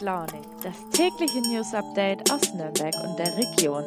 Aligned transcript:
Launig, 0.00 0.46
das 0.62 0.74
tägliche 0.92 1.40
News 1.42 1.74
Update 1.74 2.32
aus 2.32 2.54
Nürnberg 2.54 2.94
und 3.04 3.18
der 3.18 3.36
Region. 3.36 3.84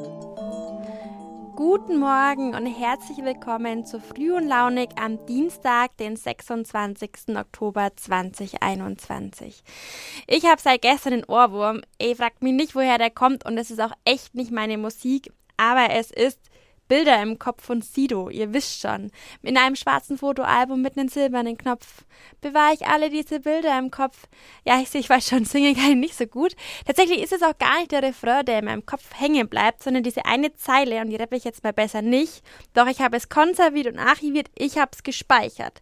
Guten 1.55 1.97
Morgen 1.97 2.53
und 2.53 2.67
herzlich 2.67 3.17
willkommen 3.17 3.83
zu 3.85 3.99
Früh 3.99 4.31
und 4.31 4.47
Launig 4.47 4.89
am 4.95 5.25
Dienstag, 5.25 5.97
den 5.97 6.15
26. 6.15 7.35
Oktober 7.35 7.91
2021. 7.95 9.63
Ich 10.27 10.45
habe 10.45 10.61
seit 10.61 10.83
gestern 10.83 11.13
den 11.13 11.25
Ohrwurm. 11.25 11.81
Ey, 11.97 12.13
fragt 12.13 12.43
mich 12.43 12.53
nicht, 12.53 12.75
woher 12.75 12.99
der 12.99 13.09
kommt 13.09 13.43
und 13.43 13.57
es 13.57 13.71
ist 13.71 13.81
auch 13.81 13.93
echt 14.05 14.35
nicht 14.35 14.51
meine 14.51 14.77
Musik, 14.77 15.31
aber 15.57 15.91
es 15.95 16.11
ist 16.11 16.39
Bilder 16.93 17.23
im 17.23 17.39
Kopf 17.39 17.65
von 17.65 17.81
Sido, 17.81 18.29
ihr 18.29 18.53
wisst 18.53 18.79
schon. 18.79 19.09
In 19.41 19.57
einem 19.57 19.75
schwarzen 19.75 20.15
Fotoalbum 20.15 20.79
mit 20.79 20.95
einem 20.95 21.07
silbernen 21.07 21.57
Knopf. 21.57 22.05
Bewahre 22.39 22.75
ich 22.75 22.85
alle 22.85 23.09
diese 23.09 23.39
Bilder 23.39 23.79
im 23.79 23.89
Kopf? 23.89 24.27
Ja, 24.63 24.79
ich 24.79 24.93
ich 24.93 25.09
weiß 25.09 25.27
schon, 25.27 25.43
singen 25.43 25.73
kann 25.75 25.89
ich 25.89 25.95
nicht 25.95 26.15
so 26.15 26.27
gut. 26.27 26.55
Tatsächlich 26.85 27.23
ist 27.23 27.33
es 27.33 27.41
auch 27.41 27.57
gar 27.57 27.79
nicht 27.79 27.91
der 27.91 28.03
Refrain, 28.03 28.45
der 28.45 28.59
in 28.59 28.65
meinem 28.65 28.85
Kopf 28.85 29.09
hängen 29.19 29.49
bleibt, 29.49 29.81
sondern 29.81 30.03
diese 30.03 30.25
eine 30.25 30.53
Zeile, 30.53 31.01
und 31.01 31.09
die 31.09 31.15
rappe 31.15 31.35
ich 31.35 31.45
jetzt 31.45 31.63
mal 31.63 31.73
besser 31.73 32.03
nicht. 32.03 32.43
Doch 32.75 32.85
ich 32.85 33.01
habe 33.01 33.17
es 33.17 33.27
konserviert 33.27 33.87
und 33.87 33.97
archiviert, 33.97 34.51
ich 34.53 34.77
habe 34.77 34.91
es 34.93 35.01
gespeichert. 35.01 35.81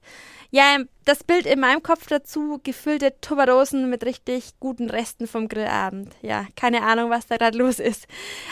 Ja, 0.54 0.80
das 1.06 1.24
Bild 1.24 1.46
in 1.46 1.62
meinem 1.62 1.82
Kopf 1.82 2.08
dazu, 2.08 2.60
gefüllte 2.62 3.14
Tupperdosen 3.22 3.90
mit 3.90 4.04
richtig 4.04 4.60
guten 4.60 4.90
Resten 4.90 5.26
vom 5.26 5.48
Grillabend. 5.48 6.14
Ja, 6.22 6.46
keine 6.58 6.82
Ahnung, 6.84 7.10
was 7.10 7.28
da 7.28 7.38
gerade 7.38 7.58
los 7.58 7.80
ist. 7.80 8.06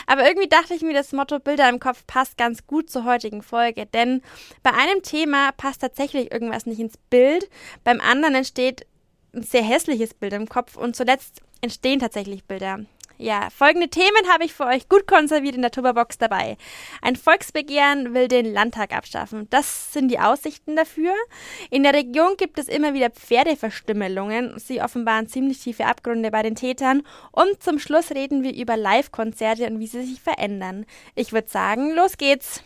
Aber 0.06 0.26
irgendwie 0.26 0.48
dachte 0.48 0.72
ich 0.72 0.80
mir, 0.80 0.94
das 0.94 1.12
Motto 1.12 1.38
Bilder 1.38 1.68
im 1.68 1.78
Kopf 1.78 2.06
passt 2.06 2.38
ganz 2.38 2.66
gut 2.66 2.88
zur 2.88 3.04
heutigen 3.04 3.42
Folge, 3.42 3.84
denn 3.84 4.22
bei 4.62 4.70
einem 4.72 5.02
Thema 5.02 5.52
passt 5.52 5.82
tatsächlich 5.82 6.32
irgendwas 6.32 6.64
nicht 6.64 6.80
ins 6.80 6.96
Bild, 6.96 7.50
beim 7.84 8.00
anderen 8.00 8.34
entsteht 8.34 8.86
ein 9.34 9.42
sehr 9.42 9.62
hässliches 9.62 10.14
Bild 10.14 10.32
im 10.32 10.48
Kopf 10.48 10.76
und 10.76 10.96
zuletzt 10.96 11.42
entstehen 11.60 12.00
tatsächlich 12.00 12.44
Bilder. 12.44 12.80
Ja, 13.22 13.48
folgende 13.54 13.88
Themen 13.88 14.32
habe 14.32 14.46
ich 14.46 14.54
für 14.54 14.64
euch 14.64 14.88
gut 14.88 15.06
konserviert 15.06 15.54
in 15.54 15.60
der 15.60 15.70
Tupperbox 15.70 16.16
dabei. 16.16 16.56
Ein 17.02 17.16
Volksbegehren 17.16 18.14
will 18.14 18.28
den 18.28 18.50
Landtag 18.50 18.96
abschaffen. 18.96 19.46
Das 19.50 19.92
sind 19.92 20.08
die 20.08 20.18
Aussichten 20.18 20.74
dafür. 20.74 21.12
In 21.68 21.82
der 21.82 21.92
Region 21.92 22.38
gibt 22.38 22.58
es 22.58 22.66
immer 22.66 22.94
wieder 22.94 23.10
Pferdeverstümmelungen. 23.10 24.58
Sie 24.58 24.80
offenbaren 24.80 25.28
ziemlich 25.28 25.60
tiefe 25.60 25.84
Abgründe 25.84 26.30
bei 26.30 26.42
den 26.42 26.54
Tätern. 26.54 27.02
Und 27.30 27.62
zum 27.62 27.78
Schluss 27.78 28.10
reden 28.10 28.42
wir 28.42 28.54
über 28.54 28.78
Live-Konzerte 28.78 29.66
und 29.66 29.80
wie 29.80 29.86
sie 29.86 30.02
sich 30.02 30.22
verändern. 30.22 30.86
Ich 31.14 31.34
würde 31.34 31.50
sagen, 31.50 31.94
los 31.94 32.16
geht's. 32.16 32.64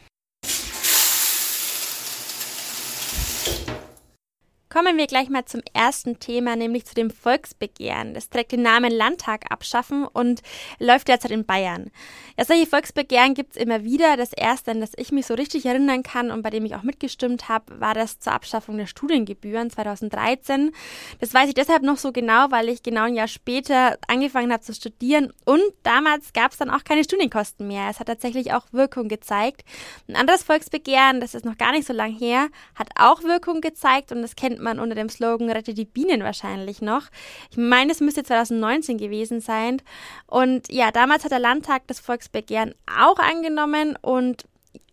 Kommen 4.75 4.97
wir 4.97 5.07
gleich 5.07 5.29
mal 5.29 5.45
zum 5.45 5.61
ersten 5.73 6.19
Thema, 6.19 6.57
nämlich 6.57 6.85
zu 6.85 6.97
dem 6.97 7.09
Volksbegehren. 7.09 8.13
Das 8.13 8.29
trägt 8.29 8.51
den 8.51 8.63
Namen 8.63 8.91
Landtag 8.91 9.45
abschaffen 9.53 10.05
und 10.05 10.43
läuft 10.81 11.07
derzeit 11.07 11.31
in 11.31 11.47
Bayern. 11.47 11.93
Ja, 12.37 12.45
solche 12.45 12.67
Volksbegehren 12.67 13.35
gibt 13.35 13.55
es 13.55 13.63
immer 13.63 13.85
wieder. 13.85 14.17
Das 14.17 14.33
erste, 14.33 14.73
an 14.73 14.81
das 14.81 14.91
ich 14.97 15.13
mich 15.13 15.27
so 15.27 15.35
richtig 15.35 15.65
erinnern 15.65 16.03
kann 16.03 16.33
und 16.33 16.43
bei 16.43 16.51
dem 16.51 16.65
ich 16.65 16.75
auch 16.75 16.83
mitgestimmt 16.83 17.49
habe, 17.49 17.79
war 17.79 17.95
das 17.95 18.19
zur 18.19 18.33
Abschaffung 18.33 18.77
der 18.77 18.89
Studiengebühren 18.89 19.71
2013. 19.71 20.73
Das 21.21 21.33
weiß 21.33 21.51
ich 21.51 21.55
deshalb 21.55 21.85
noch 21.85 21.99
so 21.99 22.11
genau, 22.11 22.51
weil 22.51 22.69
ich 22.69 22.83
genau 22.83 23.03
ein 23.03 23.15
Jahr 23.15 23.29
später 23.29 23.97
angefangen 24.09 24.53
habe 24.53 24.65
zu 24.65 24.75
studieren 24.75 25.33
und 25.45 25.63
damals 25.85 26.33
gab 26.33 26.51
es 26.51 26.59
dann 26.59 26.71
auch 26.71 26.83
keine 26.83 27.05
Studienkosten 27.05 27.69
mehr. 27.69 27.91
Es 27.91 28.01
hat 28.01 28.09
tatsächlich 28.09 28.53
auch 28.53 28.65
Wirkung 28.73 29.07
gezeigt. 29.07 29.63
Ein 30.09 30.17
anderes 30.17 30.43
Volksbegehren, 30.43 31.21
das 31.21 31.37
ist 31.37 31.45
noch 31.45 31.59
gar 31.59 31.71
nicht 31.71 31.87
so 31.87 31.93
lang 31.93 32.11
her, 32.11 32.49
hat 32.75 32.89
auch 32.97 33.23
Wirkung 33.23 33.61
gezeigt 33.61 34.11
und 34.11 34.21
das 34.21 34.35
kennt 34.35 34.64
man 34.65 34.81
unter 34.81 34.97
dem 34.97 35.09
Slogan 35.09 35.51
Rette 35.51 35.75
die 35.75 35.85
Bienen 35.85 36.25
wahrscheinlich 36.25 36.83
noch. 36.83 37.05
Ich 37.51 37.57
meine, 37.57 37.93
es 37.93 38.01
müsste 38.01 38.25
2019 38.25 38.99
gewesen 38.99 39.41
sein. 39.41 39.81
Und 40.27 40.73
ja, 40.73 40.91
damals 40.91 41.25
hat 41.25 41.31
der 41.31 41.39
Landtag 41.39 41.83
das 41.87 42.01
Volksbegehren 42.01 42.75
auch 42.87 43.19
angenommen 43.19 43.97
und 44.01 44.45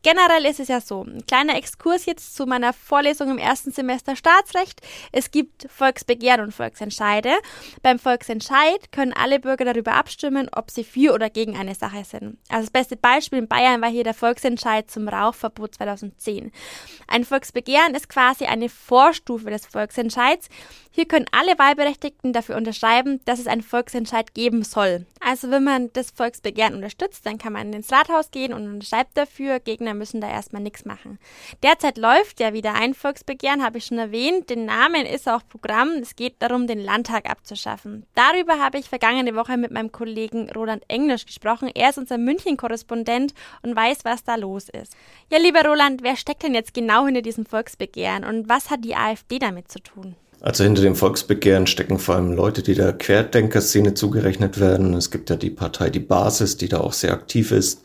Generell 0.04 0.46
ist 0.46 0.60
es 0.60 0.68
ja 0.68 0.82
so, 0.82 1.04
ein 1.04 1.26
kleiner 1.28 1.56
Exkurs 1.56 2.08
jetzt 2.08 2.36
zu 2.36 2.48
meiner 2.48 2.74
Vorlesung 2.74 3.30
im 3.30 3.38
ersten 3.38 3.72
Semester 3.72 4.16
Staatsrecht. 4.16 4.82
Es 5.12 5.30
gibt 5.30 5.68
Volksbegehren 5.70 6.42
und 6.42 6.54
Volksentscheide. 6.54 7.30
Beim 7.84 8.00
Volksentscheid 8.00 8.92
können 8.92 9.14
alle 9.14 9.40
Bürger 9.40 9.66
darüber 9.66 9.94
abstimmen, 9.94 10.50
ob 10.56 10.72
sie 10.72 10.84
für 10.84 11.14
oder 11.14 11.30
gegen 11.30 11.56
eine 11.56 11.76
Sache 11.76 12.04
sind. 12.04 12.40
Also 12.50 12.64
das 12.64 12.72
beste 12.72 12.96
Beispiel 12.96 13.40
in 13.40 13.48
Bayern 13.48 13.82
war 13.82 13.90
hier 13.90 14.04
der 14.04 14.16
Volksentscheid 14.16 14.90
zum 14.90 15.08
Rauchverbot 15.08 15.76
2010. 15.76 16.52
Ein 17.08 17.24
Volksbegehren 17.24 17.94
ist 17.94 18.10
quasi 18.10 18.46
eine 18.46 18.70
Vorstufe 18.70 19.52
des 19.52 19.68
Volksentscheids. 19.68 20.50
Hier 20.90 21.06
können 21.08 21.28
alle 21.32 21.58
Wahlberechtigten 21.58 22.34
dafür 22.34 22.58
unterschreiben, 22.58 23.22
dass 23.26 23.40
es 23.40 23.48
einen 23.48 23.62
Volksentscheid 23.62 24.34
geben 24.34 24.64
soll. 24.64 25.06
Also 25.20 25.52
wenn 25.52 25.64
man 25.64 25.94
das 25.94 26.12
Volksbegehren 26.12 26.74
unterstützt, 26.74 27.26
dann 27.26 27.38
kann 27.38 27.54
man 27.54 27.72
ins 27.72 27.92
Rathaus 27.92 28.32
gehen 28.32 28.52
und 28.52 28.68
unterschreibt 28.68 29.16
dafür. 29.16 29.60
Gegner 29.92 29.94
müssen 29.94 30.22
da 30.22 30.30
erstmal 30.30 30.62
nichts 30.62 30.86
machen. 30.86 31.20
Derzeit 31.64 31.98
läuft 31.98 32.40
ja 32.40 32.54
wieder 32.54 32.74
ein 32.74 32.94
Volksbegehren, 32.94 33.64
habe 33.64 33.78
ich 33.78 33.86
schon 33.86 33.98
erwähnt. 33.98 34.50
Den 34.50 34.66
Namen 34.66 35.06
ist 35.06 35.28
auch 35.28 35.42
Programm. 35.48 35.90
Es 36.02 36.16
geht 36.16 36.36
darum, 36.40 36.68
den 36.68 36.80
Landtag 36.80 37.30
abzuschaffen. 37.30 38.06
Darüber 38.16 38.60
habe 38.60 38.80
ich 38.80 38.90
vergangene 38.90 39.36
Woche 39.36 39.58
mit 39.58 39.72
meinem 39.72 39.92
Kollegen 39.92 40.50
Roland 40.52 40.84
Englisch 40.88 41.26
gesprochen. 41.26 41.70
Er 41.74 41.90
ist 41.90 41.98
unser 41.98 42.18
München-Korrespondent 42.18 43.34
und 43.62 43.76
weiß, 43.76 44.00
was 44.04 44.24
da 44.24 44.36
los 44.36 44.70
ist. 44.70 44.96
Ja, 45.32 45.40
lieber 45.40 45.64
Roland, 45.66 46.04
wer 46.04 46.16
steckt 46.16 46.44
denn 46.44 46.54
jetzt 46.54 46.74
genau 46.74 47.06
hinter 47.06 47.22
diesem 47.22 47.46
Volksbegehren 47.46 48.24
und 48.24 48.50
was 48.50 48.70
hat 48.70 48.84
die 48.84 48.96
AfD 48.96 49.40
damit 49.40 49.72
zu 49.72 49.80
tun? 49.80 50.16
Also 50.44 50.64
hinter 50.64 50.82
dem 50.82 50.96
Volksbegehren 50.96 51.68
stecken 51.68 52.00
vor 52.00 52.16
allem 52.16 52.34
Leute, 52.34 52.64
die 52.64 52.74
der 52.74 52.94
Querdenker-Szene 52.94 53.94
zugerechnet 53.94 54.60
werden. 54.60 54.96
Es 54.96 55.12
gibt 55.12 55.30
ja 55.30 55.36
die 55.36 55.52
Partei 55.52 55.92
Die 55.92 56.00
Basis, 56.00 56.58
die 56.58 56.68
da 56.68 56.80
auch 56.80 56.94
sehr 56.94 57.14
aktiv 57.14 57.52
ist. 57.52 57.84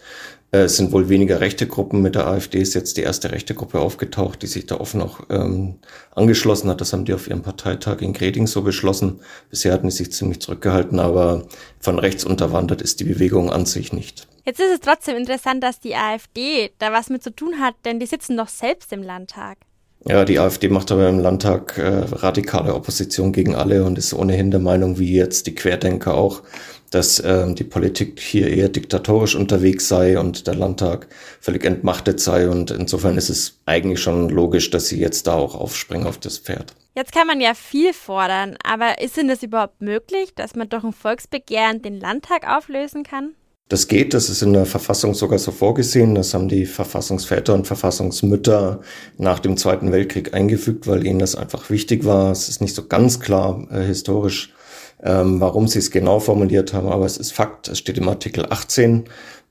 Äh, 0.52 0.58
es 0.58 0.76
sind 0.76 0.92
wohl 0.92 1.08
weniger 1.08 1.40
rechte 1.40 1.66
Gruppen. 1.66 2.02
Mit 2.02 2.14
der 2.14 2.26
AfD 2.26 2.60
ist 2.60 2.74
jetzt 2.74 2.96
die 2.96 3.02
erste 3.02 3.32
rechte 3.32 3.54
Gruppe 3.54 3.80
aufgetaucht, 3.80 4.42
die 4.42 4.46
sich 4.46 4.66
da 4.66 4.76
offen 4.76 5.02
auch 5.02 5.20
ähm, 5.30 5.78
angeschlossen 6.14 6.70
hat. 6.70 6.80
Das 6.80 6.92
haben 6.92 7.04
die 7.04 7.14
auf 7.14 7.28
ihrem 7.28 7.42
Parteitag 7.42 8.00
in 8.00 8.12
Greding 8.12 8.46
so 8.46 8.62
beschlossen. 8.62 9.20
Bisher 9.50 9.72
hatten 9.72 9.90
sie 9.90 10.04
sich 10.04 10.12
ziemlich 10.12 10.40
zurückgehalten, 10.40 10.98
aber 11.00 11.46
von 11.80 11.98
rechts 11.98 12.24
unterwandert 12.24 12.82
ist 12.82 13.00
die 13.00 13.04
Bewegung 13.04 13.50
an 13.50 13.66
sich 13.66 13.92
nicht. 13.92 14.28
Jetzt 14.44 14.60
ist 14.60 14.74
es 14.74 14.80
trotzdem 14.80 15.16
interessant, 15.16 15.62
dass 15.64 15.80
die 15.80 15.96
AfD 15.96 16.70
da 16.78 16.92
was 16.92 17.10
mit 17.10 17.22
zu 17.22 17.34
tun 17.34 17.60
hat, 17.60 17.74
denn 17.84 17.98
die 17.98 18.06
sitzen 18.06 18.36
doch 18.36 18.48
selbst 18.48 18.92
im 18.92 19.02
Landtag. 19.02 19.58
Ja, 20.09 20.25
die 20.25 20.39
AfD 20.39 20.69
macht 20.69 20.93
aber 20.93 21.09
im 21.09 21.19
Landtag 21.19 21.78
äh, 21.78 22.05
radikale 22.12 22.75
Opposition 22.75 23.33
gegen 23.33 23.56
alle 23.56 23.83
und 23.83 23.99
ist 23.99 24.15
ohnehin 24.15 24.53
der 24.53 24.61
Meinung, 24.61 25.00
wie 25.00 25.12
jetzt 25.12 25.49
die 25.49 25.55
Querdenker 25.56 26.15
auch, 26.15 26.43
dass 26.93 27.21
ähm, 27.25 27.56
die 27.56 27.65
Politik 27.65 28.21
hier 28.21 28.49
eher 28.49 28.69
diktatorisch 28.69 29.34
unterwegs 29.34 29.89
sei 29.89 30.17
und 30.17 30.47
der 30.47 30.55
Landtag 30.55 31.09
völlig 31.41 31.65
entmachtet 31.65 32.21
sei. 32.21 32.49
Und 32.49 32.71
insofern 32.71 33.17
ist 33.17 33.31
es 33.31 33.59
eigentlich 33.67 34.00
schon 34.00 34.28
logisch, 34.28 34.71
dass 34.71 34.87
sie 34.87 35.00
jetzt 35.00 35.27
da 35.27 35.34
auch 35.34 35.56
aufspringen 35.56 36.06
auf 36.06 36.19
das 36.19 36.38
Pferd. 36.38 36.77
Jetzt 36.94 37.12
kann 37.12 37.27
man 37.27 37.41
ja 37.41 37.55
viel 37.55 37.93
fordern, 37.93 38.56
aber 38.62 39.00
ist 39.00 39.17
denn 39.17 39.27
das 39.27 39.43
überhaupt 39.43 39.83
möglich, 39.83 40.34
dass 40.37 40.55
man 40.55 40.69
durch 40.69 40.84
ein 40.84 40.93
Volksbegehren 40.93 41.83
den 41.83 41.99
Landtag 41.99 42.49
auflösen 42.49 43.03
kann? 43.03 43.34
Das 43.69 43.88
geht, 43.88 44.15
das 44.15 44.31
ist 44.31 44.43
in 44.43 44.53
der 44.53 44.65
Verfassung 44.65 45.15
sogar 45.15 45.41
so 45.41 45.50
vorgesehen. 45.50 46.15
Das 46.15 46.34
haben 46.34 46.49
die 46.49 46.66
Verfassungsväter 46.66 47.53
und 47.53 47.66
Verfassungsmütter 47.66 48.81
nach 49.19 49.41
dem 49.41 49.56
Zweiten 49.56 49.91
Weltkrieg 49.91 50.34
eingefügt, 50.34 50.87
weil 50.87 51.04
ihnen 51.04 51.19
das 51.19 51.34
einfach 51.34 51.69
wichtig 51.69 52.05
war. 52.05 52.31
Es 52.31 52.49
ist 52.49 52.60
nicht 52.60 52.76
so 52.76 52.87
ganz 52.87 53.19
klar 53.19 53.66
äh, 53.72 53.82
historisch, 53.82 54.55
ähm, 55.03 55.41
warum 55.41 55.66
sie 55.66 55.81
es 55.81 55.91
genau 55.91 56.21
formuliert 56.21 56.72
haben, 56.72 56.88
aber 56.88 57.06
es 57.06 57.16
ist 57.16 57.32
Fakt. 57.32 57.66
Es 57.66 57.78
steht 57.78 57.99
im 57.99 58.09
Artikel 58.09 58.47
18. 58.49 59.05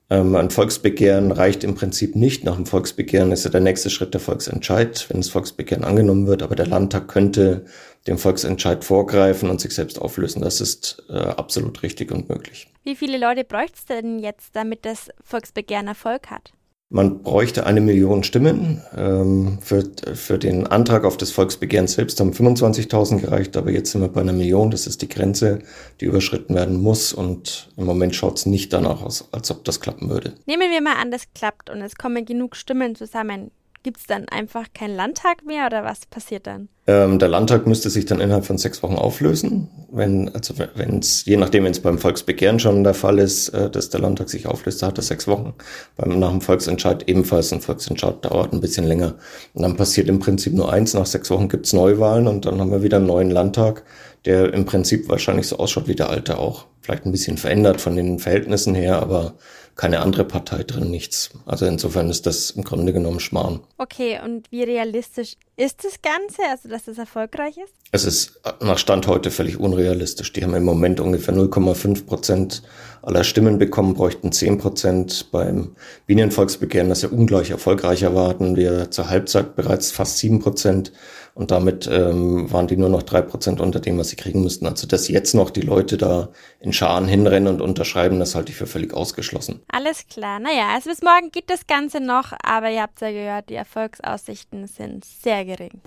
Ähm, 0.09 0.35
ein 0.37 0.49
Volksbegehren 0.49 1.33
reicht 1.33 1.65
im 1.65 1.75
Prinzip 1.75 2.15
nicht. 2.15 2.45
Nach 2.45 2.55
dem 2.55 2.65
Volksbegehren 2.65 3.33
ist 3.33 3.43
ja 3.43 3.51
der 3.51 3.59
nächste 3.59 3.89
Schritt 3.89 4.13
der 4.13 4.21
Volksentscheid, 4.21 5.07
wenn 5.09 5.17
das 5.19 5.29
Volksbegehren 5.29 5.83
angenommen 5.83 6.27
wird. 6.27 6.41
Aber 6.41 6.55
der 6.55 6.67
Landtag 6.67 7.09
könnte 7.09 7.65
dem 8.07 8.17
Volksentscheid 8.17 8.83
vorgreifen 8.83 9.49
und 9.49 9.59
sich 9.59 9.73
selbst 9.73 9.99
auflösen. 9.99 10.41
Das 10.41 10.61
ist 10.61 11.03
äh, 11.09 11.13
absolut 11.13 11.81
richtig 11.83 12.11
und 12.11 12.29
möglich. 12.29 12.67
Wie 12.83 12.95
viele 12.95 13.17
Leute 13.17 13.43
bräuchte 13.43 13.77
es 13.77 13.85
denn 13.85 14.19
jetzt, 14.19 14.55
damit 14.55 14.85
das 14.85 15.09
Volksbegehren 15.23 15.87
Erfolg 15.87 16.29
hat? 16.29 16.51
Man 16.89 17.23
bräuchte 17.23 17.65
eine 17.65 17.81
Million 17.81 18.23
Stimmen. 18.23 18.83
Ähm, 18.95 19.57
für, 19.59 19.83
für 20.13 20.37
den 20.37 20.67
Antrag 20.67 21.03
auf 21.03 21.17
das 21.17 21.31
Volksbegehren 21.31 21.87
selbst 21.87 22.19
haben 22.19 22.31
25.000 22.31 23.21
gereicht, 23.21 23.57
aber 23.57 23.71
jetzt 23.71 23.91
sind 23.91 24.01
wir 24.01 24.07
bei 24.07 24.21
einer 24.21 24.33
Million. 24.33 24.69
Das 24.69 24.85
ist 24.85 25.01
die 25.01 25.09
Grenze, 25.09 25.59
die 25.99 26.05
überschritten 26.05 26.53
werden 26.53 26.79
muss. 26.79 27.11
Und 27.11 27.71
im 27.75 27.85
Moment 27.85 28.15
schaut 28.15 28.37
es 28.37 28.45
nicht 28.45 28.71
danach 28.71 29.01
aus, 29.01 29.27
als 29.31 29.49
ob 29.49 29.63
das 29.63 29.81
klappen 29.81 30.11
würde. 30.11 30.35
Nehmen 30.45 30.69
wir 30.69 30.81
mal 30.81 30.97
an, 31.01 31.09
das 31.09 31.23
klappt 31.33 31.71
und 31.71 31.81
es 31.81 31.95
kommen 31.95 32.23
genug 32.23 32.55
Stimmen 32.55 32.93
zusammen. 32.93 33.49
Gibt 33.85 33.97
es 33.97 34.07
dann 34.07 34.27
einfach 34.29 34.65
keinen 34.73 34.95
Landtag 34.95 35.45
mehr 35.45 35.67
oder 35.67 35.83
was 35.83 36.07
passiert 36.07 36.47
dann? 36.47 36.69
Ähm, 36.87 37.19
der 37.19 37.29
Landtag 37.29 37.67
müsste 37.67 37.91
sich 37.91 38.07
dann 38.07 38.19
innerhalb 38.19 38.43
von 38.43 38.57
sechs 38.57 38.81
Wochen 38.81 38.95
auflösen. 38.95 39.69
Wenn, 39.91 40.33
also 40.33 40.55
wenn 40.57 40.97
es, 40.97 41.23
je 41.25 41.37
nachdem, 41.37 41.65
wenn 41.65 41.71
es 41.71 41.81
beim 41.81 41.99
Volksbegehren 41.99 42.59
schon 42.59 42.83
der 42.83 42.95
Fall 42.95 43.19
ist, 43.19 43.49
äh, 43.49 43.69
dass 43.69 43.91
der 43.91 43.99
Landtag 43.99 44.29
sich 44.29 44.47
auflöst, 44.47 44.81
hat 44.81 44.97
er 44.97 45.03
sechs 45.03 45.27
Wochen. 45.27 45.53
Beim, 45.97 46.17
nach 46.17 46.31
dem 46.31 46.41
Volksentscheid 46.41 47.07
ebenfalls. 47.07 47.53
Ein 47.53 47.61
Volksentscheid 47.61 48.25
dauert 48.25 48.53
ein 48.53 48.59
bisschen 48.59 48.87
länger. 48.87 49.13
Und 49.53 49.61
dann 49.61 49.75
passiert 49.77 50.09
im 50.09 50.17
Prinzip 50.17 50.53
nur 50.53 50.73
eins. 50.73 50.95
Nach 50.95 51.05
sechs 51.05 51.29
Wochen 51.29 51.47
gibt's 51.47 51.71
Neuwahlen 51.71 52.25
und 52.25 52.47
dann 52.47 52.59
haben 52.59 52.71
wir 52.71 52.81
wieder 52.81 52.97
einen 52.97 53.05
neuen 53.05 53.29
Landtag, 53.29 53.83
der 54.25 54.51
im 54.51 54.65
Prinzip 54.65 55.09
wahrscheinlich 55.09 55.47
so 55.47 55.59
ausschaut 55.59 55.87
wie 55.87 55.93
der 55.93 56.09
alte 56.09 56.39
auch. 56.39 56.65
Vielleicht 56.81 57.05
ein 57.05 57.11
bisschen 57.11 57.37
verändert 57.37 57.81
von 57.81 57.95
den 57.95 58.17
Verhältnissen 58.17 58.73
her, 58.73 58.99
aber 58.99 59.35
keine 59.75 59.99
andere 59.99 60.23
Partei 60.23 60.63
drin, 60.63 60.89
nichts. 60.89 61.31
Also 61.45 61.65
insofern 61.65 62.09
ist 62.09 62.25
das 62.25 62.51
im 62.51 62.63
Grunde 62.63 62.93
genommen 62.93 63.19
Schmarrn. 63.19 63.59
Okay, 63.77 64.19
und 64.23 64.49
wie 64.51 64.63
realistisch 64.63 65.35
ist 65.57 65.83
das 65.83 66.01
Ganze, 66.01 66.41
also 66.49 66.69
dass 66.69 66.87
es 66.87 66.97
erfolgreich 66.97 67.57
ist? 67.57 67.73
Es 67.91 68.05
ist 68.05 68.39
nach 68.61 68.77
Stand 68.77 69.07
heute 69.07 69.31
völlig 69.31 69.59
unrealistisch. 69.59 70.31
Die 70.31 70.43
haben 70.43 70.53
im 70.53 70.63
Moment 70.63 70.99
ungefähr 70.99 71.33
0,5 71.33 72.05
Prozent 72.05 72.63
aller 73.05 73.23
Stimmen 73.23 73.59
bekommen, 73.59 73.93
bräuchten 73.93 74.31
10 74.31 74.57
Prozent. 74.57 75.31
Beim 75.31 75.75
Bienenvolksbegehren, 76.07 76.89
das 76.89 77.03
ja 77.03 77.09
ungleich 77.09 77.51
erfolgreicher 77.51 78.15
war, 78.15 78.29
hatten 78.29 78.55
wir 78.55 78.91
zur 78.91 79.09
Halbzeit 79.09 79.55
bereits 79.55 79.91
fast 79.91 80.17
7 80.17 80.39
Prozent. 80.39 80.91
Und 81.35 81.51
damit 81.51 81.87
ähm, 81.91 82.49
waren 82.51 82.67
die 82.67 82.77
nur 82.77 82.87
noch 82.87 83.03
drei 83.03 83.21
Prozent 83.21 83.59
unter 83.59 83.81
dem, 83.81 83.97
was 83.97 84.07
sie 84.07 84.15
kriegen 84.15 84.41
müssten. 84.41 84.65
Also 84.65 84.87
dass 84.87 85.09
jetzt 85.09 85.35
noch 85.35 85.49
die 85.49 85.61
Leute 85.61 85.97
da 85.97 86.29
in 86.61 86.71
Scharen 86.71 87.07
hinrennen 87.07 87.53
und 87.53 87.61
unterschreiben, 87.61 88.19
das 88.19 88.35
halte 88.35 88.53
ich 88.53 88.57
für 88.57 88.67
völlig 88.67 88.93
ausgeschlossen. 88.93 89.61
Alles 89.67 90.07
klar. 90.07 90.39
Naja, 90.39 90.69
also 90.73 90.89
bis 90.89 91.01
morgen 91.01 91.31
geht 91.31 91.49
das 91.49 91.67
Ganze 91.67 91.99
noch, 91.99 92.31
aber 92.41 92.69
ihr 92.71 92.81
habt 92.81 93.01
ja 93.01 93.11
gehört, 93.11 93.49
die 93.49 93.55
Erfolgsaussichten 93.55 94.67
sind 94.67 95.03
sehr 95.03 95.43
gering. 95.43 95.81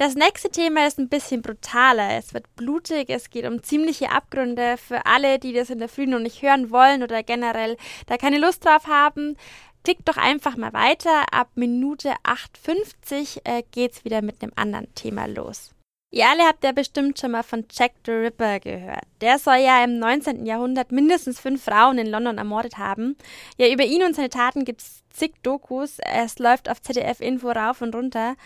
Das 0.00 0.14
nächste 0.14 0.48
Thema 0.48 0.86
ist 0.86 0.98
ein 0.98 1.10
bisschen 1.10 1.42
brutaler. 1.42 2.16
Es 2.16 2.32
wird 2.32 2.56
blutig, 2.56 3.10
es 3.10 3.28
geht 3.28 3.44
um 3.44 3.62
ziemliche 3.62 4.10
Abgründe. 4.10 4.78
Für 4.78 5.04
alle, 5.04 5.38
die 5.38 5.52
das 5.52 5.68
in 5.68 5.78
der 5.78 5.90
Früh 5.90 6.06
noch 6.06 6.20
nicht 6.20 6.40
hören 6.40 6.70
wollen 6.70 7.02
oder 7.02 7.22
generell 7.22 7.76
da 8.06 8.16
keine 8.16 8.38
Lust 8.38 8.64
drauf 8.64 8.86
haben, 8.86 9.36
klickt 9.84 10.08
doch 10.08 10.16
einfach 10.16 10.56
mal 10.56 10.72
weiter. 10.72 11.30
Ab 11.34 11.50
Minute 11.54 12.14
8.50 12.24 13.42
äh, 13.44 13.62
geht's 13.72 14.02
wieder 14.06 14.22
mit 14.22 14.42
einem 14.42 14.52
anderen 14.56 14.88
Thema 14.94 15.26
los. 15.26 15.74
Ihr 16.10 16.26
alle 16.30 16.44
habt 16.44 16.64
ja 16.64 16.72
bestimmt 16.72 17.18
schon 17.18 17.32
mal 17.32 17.42
von 17.42 17.66
Jack 17.70 17.92
the 18.06 18.12
Ripper 18.12 18.58
gehört. 18.58 19.09
Der 19.20 19.38
soll 19.38 19.56
ja 19.56 19.82
im 19.84 19.98
19. 19.98 20.46
Jahrhundert 20.46 20.92
mindestens 20.92 21.40
fünf 21.40 21.64
Frauen 21.64 21.98
in 21.98 22.06
London 22.06 22.38
ermordet 22.38 22.78
haben. 22.78 23.16
Ja, 23.56 23.72
über 23.72 23.84
ihn 23.84 24.02
und 24.02 24.16
seine 24.16 24.30
Taten 24.30 24.64
gibt's 24.64 25.02
zig 25.10 25.32
Dokus. 25.42 25.98
Es 25.98 26.38
läuft 26.38 26.70
auf 26.70 26.80
ZDF 26.80 27.20
Info 27.20 27.50
rauf 27.50 27.82
und 27.82 27.94
runter. 27.94 28.36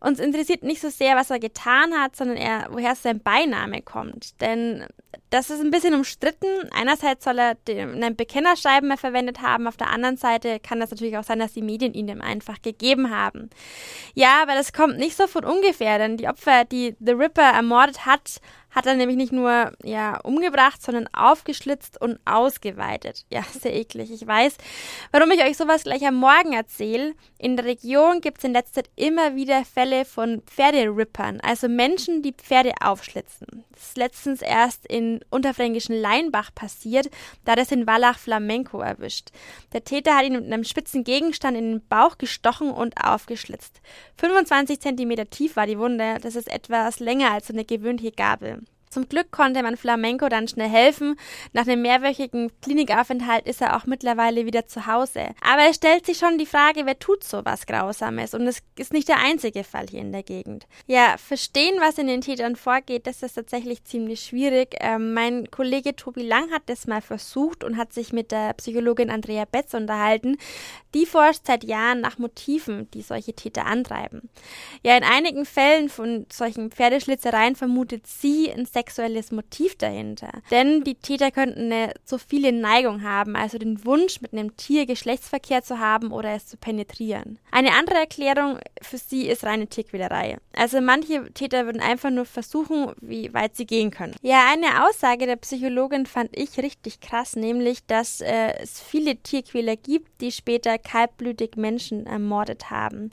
Uns 0.00 0.18
interessiert 0.18 0.62
nicht 0.62 0.80
so 0.80 0.88
sehr, 0.88 1.16
was 1.16 1.30
er 1.30 1.38
getan 1.38 1.94
hat, 1.94 2.16
sondern 2.16 2.36
eher, 2.36 2.68
woher 2.70 2.94
sein 2.94 3.20
Beiname 3.20 3.82
kommt. 3.82 4.40
Denn 4.40 4.86
das 5.30 5.50
ist 5.50 5.60
ein 5.60 5.70
bisschen 5.70 5.94
umstritten. 5.94 6.46
Einerseits 6.72 7.24
soll 7.24 7.38
er 7.38 7.56
einen 7.68 8.16
Bekennerschreiben 8.16 8.88
mehr 8.88 8.96
verwendet 8.96 9.42
haben, 9.42 9.66
auf 9.66 9.76
der 9.76 9.90
anderen 9.90 10.16
Seite 10.16 10.60
kann 10.60 10.80
das 10.80 10.90
natürlich 10.90 11.16
auch 11.18 11.24
sein, 11.24 11.38
dass 11.38 11.52
die 11.52 11.62
Medien 11.62 11.94
ihn 11.94 12.06
dem 12.06 12.20
einfach 12.20 12.60
gegeben 12.62 13.10
haben. 13.10 13.50
Ja, 14.14 14.42
aber 14.42 14.54
das 14.54 14.72
kommt 14.72 14.98
nicht 14.98 15.16
so 15.16 15.26
von 15.26 15.44
ungefähr, 15.44 15.98
denn 15.98 16.16
die 16.16 16.28
Opfer, 16.28 16.64
die 16.64 16.96
The 17.00 17.12
Ripper 17.12 17.42
ermordet 17.42 18.06
hat, 18.06 18.40
hat 18.76 18.84
er 18.84 18.94
nämlich 18.94 19.16
nicht 19.16 19.32
nur 19.32 19.72
ja 19.82 20.20
umgebracht, 20.20 20.82
sondern 20.82 21.08
aufgeschlitzt 21.14 21.98
und 21.98 22.20
ausgeweitet. 22.26 23.24
Ja, 23.30 23.42
sehr 23.60 23.74
eklig. 23.74 24.12
Ich 24.12 24.26
weiß, 24.26 24.58
warum 25.12 25.30
ich 25.30 25.42
euch 25.42 25.56
sowas 25.56 25.84
gleich 25.84 26.06
am 26.06 26.16
Morgen 26.16 26.52
erzähle. 26.52 27.14
In 27.38 27.56
der 27.56 27.64
Region 27.64 28.20
gibt 28.20 28.38
es 28.38 28.44
in 28.44 28.52
letzter 28.52 28.84
Zeit 28.84 28.90
immer 28.94 29.34
wieder 29.34 29.64
Fälle 29.64 30.04
von 30.04 30.42
Pferderippern, 30.42 31.40
also 31.40 31.68
Menschen, 31.68 32.20
die 32.20 32.32
Pferde 32.32 32.72
aufschlitzen. 32.82 33.64
Das 33.72 33.88
ist 33.88 33.96
letztens 33.96 34.42
erst 34.42 34.86
in 34.86 35.20
unterfränkischen 35.30 35.98
Leinbach 35.98 36.50
passiert, 36.54 37.08
da 37.46 37.56
das 37.56 37.72
in 37.72 37.86
Wallach 37.86 38.18
Flamenco 38.18 38.80
erwischt. 38.80 39.30
Der 39.72 39.84
Täter 39.84 40.16
hat 40.16 40.26
ihn 40.26 40.34
mit 40.34 40.44
einem 40.44 40.64
spitzen 40.64 41.02
Gegenstand 41.02 41.56
in 41.56 41.72
den 41.72 41.88
Bauch 41.88 42.18
gestochen 42.18 42.70
und 42.70 42.94
aufgeschlitzt. 43.02 43.80
25 44.18 44.80
Zentimeter 44.80 45.30
tief 45.30 45.56
war 45.56 45.66
die 45.66 45.78
Wunde, 45.78 46.18
das 46.20 46.36
ist 46.36 46.50
etwas 46.50 47.00
länger 47.00 47.32
als 47.32 47.46
so 47.46 47.54
eine 47.54 47.64
gewöhnliche 47.64 48.12
Gabel. 48.12 48.65
Zum 48.96 49.10
Glück 49.10 49.30
konnte 49.30 49.62
man 49.62 49.76
Flamenco 49.76 50.30
dann 50.30 50.48
schnell 50.48 50.70
helfen. 50.70 51.18
Nach 51.52 51.66
einem 51.66 51.82
mehrwöchigen 51.82 52.50
Klinikaufenthalt 52.62 53.46
ist 53.46 53.60
er 53.60 53.76
auch 53.76 53.84
mittlerweile 53.84 54.46
wieder 54.46 54.68
zu 54.68 54.86
Hause. 54.86 55.34
Aber 55.42 55.68
es 55.68 55.76
stellt 55.76 56.06
sich 56.06 56.16
schon 56.16 56.38
die 56.38 56.46
Frage, 56.46 56.86
wer 56.86 56.98
tut 56.98 57.22
so 57.22 57.44
was 57.44 57.66
Grausames? 57.66 58.32
Und 58.32 58.46
es 58.46 58.62
ist 58.78 58.94
nicht 58.94 59.08
der 59.08 59.18
einzige 59.18 59.64
Fall 59.64 59.84
hier 59.90 60.00
in 60.00 60.12
der 60.12 60.22
Gegend. 60.22 60.66
Ja, 60.86 61.16
verstehen, 61.18 61.74
was 61.78 61.98
in 61.98 62.06
den 62.06 62.22
Tätern 62.22 62.56
vorgeht, 62.56 63.06
das 63.06 63.22
ist 63.22 63.34
tatsächlich 63.34 63.84
ziemlich 63.84 64.20
schwierig. 64.20 64.76
Ähm, 64.80 65.12
mein 65.12 65.50
Kollege 65.50 65.94
Tobi 65.94 66.22
Lang 66.22 66.50
hat 66.50 66.62
das 66.64 66.86
mal 66.86 67.02
versucht 67.02 67.64
und 67.64 67.76
hat 67.76 67.92
sich 67.92 68.14
mit 68.14 68.32
der 68.32 68.54
Psychologin 68.54 69.10
Andrea 69.10 69.44
Betz 69.44 69.74
unterhalten. 69.74 70.38
Die 70.94 71.04
forscht 71.04 71.42
seit 71.44 71.64
Jahren 71.64 72.00
nach 72.00 72.16
Motiven, 72.16 72.90
die 72.92 73.02
solche 73.02 73.34
Täter 73.34 73.66
antreiben. 73.66 74.30
Ja, 74.82 74.96
in 74.96 75.04
einigen 75.04 75.44
Fällen 75.44 75.90
von 75.90 76.24
solchen 76.32 76.70
Pferdeschlitzereien 76.70 77.56
vermutet 77.56 78.06
sie 78.06 78.50
ein 78.50 78.64
sexuelles 78.86 79.32
Motiv 79.32 79.76
dahinter. 79.76 80.30
Denn 80.50 80.84
die 80.84 80.94
Täter 80.94 81.30
könnten 81.30 81.72
eine 81.72 81.92
viele 82.28 82.52
Neigung 82.52 83.02
haben, 83.02 83.36
also 83.36 83.58
den 83.58 83.84
Wunsch, 83.84 84.20
mit 84.20 84.32
einem 84.32 84.56
Tier 84.56 84.86
Geschlechtsverkehr 84.86 85.62
zu 85.62 85.80
haben 85.80 86.12
oder 86.12 86.30
es 86.30 86.46
zu 86.46 86.56
penetrieren. 86.56 87.38
Eine 87.50 87.72
andere 87.72 87.98
Erklärung 87.98 88.58
für 88.80 88.98
sie 88.98 89.26
ist 89.26 89.44
reine 89.44 89.66
Tierquälerei. 89.66 90.38
Also 90.54 90.80
manche 90.80 91.32
Täter 91.34 91.66
würden 91.66 91.80
einfach 91.80 92.10
nur 92.10 92.24
versuchen, 92.24 92.92
wie 93.00 93.32
weit 93.34 93.56
sie 93.56 93.66
gehen 93.66 93.90
können. 93.90 94.14
Ja, 94.22 94.44
eine 94.50 94.86
Aussage 94.86 95.26
der 95.26 95.36
Psychologin 95.36 96.06
fand 96.06 96.36
ich 96.36 96.58
richtig 96.58 97.00
krass, 97.00 97.36
nämlich, 97.36 97.84
dass 97.86 98.20
äh, 98.20 98.54
es 98.62 98.80
viele 98.80 99.16
Tierquäler 99.16 99.76
gibt, 99.76 100.20
die 100.20 100.32
später 100.32 100.78
kaltblütig 100.78 101.56
Menschen 101.56 102.06
ermordet 102.06 102.70
haben. 102.70 103.10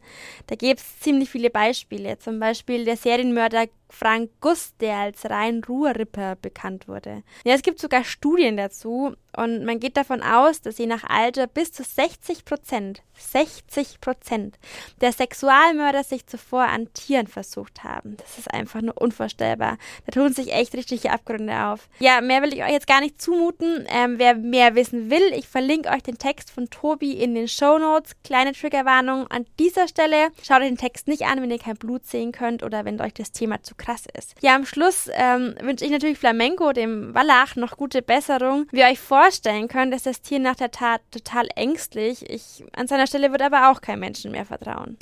Da 0.48 0.56
gibt 0.56 0.80
es 0.80 1.00
ziemlich 1.00 1.30
viele 1.30 1.50
Beispiele. 1.50 2.20
Zum 2.20 2.40
Beispiel 2.40 2.86
der 2.86 2.98
Serienmörder 2.98 3.68
Frank 3.94 4.32
Gust, 4.42 4.82
der 4.82 4.98
als 4.98 5.30
rein 5.30 5.62
Ruhrripper 5.64 6.36
bekannt 6.36 6.88
wurde. 6.88 7.24
Ja, 7.46 7.54
es 7.54 7.62
gibt 7.62 7.80
sogar 7.80 8.04
Studien 8.04 8.58
dazu 8.58 9.16
und 9.38 9.66
man 9.66 9.80
geht 9.80 9.98
davon 9.98 10.22
aus, 10.22 10.62
dass 10.62 10.78
je 10.78 10.86
nach 10.86 11.04
Alter 11.04 11.48
bis 11.48 11.72
zu 11.72 11.84
60 11.84 12.46
Prozent, 12.46 13.02
60 13.18 14.02
Prozent 14.02 14.58
der 15.02 15.12
Sexualmörder 15.12 16.04
sich 16.04 16.28
zuvor 16.28 16.64
an 16.64 16.92
Tieren 16.94 17.28
versucht 17.28 17.84
haben. 17.84 18.18
Das 18.18 18.38
ist 18.38 18.54
einfach 18.54 18.82
nur 18.82 19.00
unvorstellbar. 19.02 19.78
Da 20.06 20.12
tun 20.12 20.34
sich 20.34 20.54
echt 20.54 20.74
richtige 20.76 21.12
Abgründe 21.12 21.66
auf. 21.66 21.90
Ja, 22.00 22.22
mehr 22.22 22.42
will 22.42 22.54
ich 22.54 22.64
euch 22.64 22.72
jetzt 22.72 22.88
gar 22.88 23.02
nicht 23.02 23.22
zumuten. 23.22 23.86
Ähm, 23.88 24.16
wer 24.18 24.36
mehr 24.36 24.76
wissen 24.76 25.10
will, 25.10 25.34
ich 25.36 25.48
verlinke 25.48 25.90
euch 25.90 26.04
den 26.04 26.18
Text 26.18 26.52
von 26.52 26.70
Tobi 26.70 27.14
in 27.14 27.36
den 27.36 27.48
Show 27.48 27.78
Notes. 27.78 28.12
Kleine 28.24 28.54
Triggerwarnung 28.54 29.28
an 29.28 29.46
dieser 29.60 29.88
Stelle. 29.88 30.30
Schaut 30.44 30.62
euch 30.62 30.68
den 30.68 30.78
Text 30.78 31.08
nicht 31.08 31.24
an, 31.24 31.42
wenn 31.42 31.52
ihr 31.52 31.60
kein 31.60 31.78
Blut 31.78 32.06
sehen 32.06 32.32
könnt 32.32 32.64
oder 32.64 32.86
wenn 32.86 33.02
euch 33.02 33.14
das 33.14 33.32
Thema 33.32 33.64
zu 33.64 33.76
krass 33.76 34.04
ist. 34.18 34.36
Ja, 34.42 34.56
am 34.56 34.66
Schluss 34.66 35.10
ähm, 35.14 35.56
wünsche 35.62 35.86
ich 35.86 35.92
natürlich 35.92 36.18
Flamenco, 36.18 36.72
dem 36.74 37.14
Wallach, 37.14 37.56
noch 37.56 37.78
gute 37.78 38.02
Besserung. 38.02 38.68
Wie 38.72 38.84
euch 38.84 39.00
vorstellen 39.24 39.70
könnt, 39.70 39.94
ist 39.94 40.06
das 40.06 40.22
Tier 40.22 40.40
nach 40.40 40.56
der 40.56 40.72
Tat 40.72 41.02
total 41.12 41.48
ängstlich. 41.56 42.30
Ich 42.30 42.64
an 42.74 42.88
seiner 42.88 43.08
Stelle 43.08 43.32
würde 43.32 43.46
aber 43.46 43.72
auch 43.72 43.80
kein 43.80 44.00
Menschen 44.00 44.32
mehr 44.32 44.46
vertrauen. 44.46 44.98